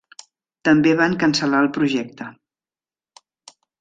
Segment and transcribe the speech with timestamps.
[0.69, 2.31] També van cancel·lar el projecte.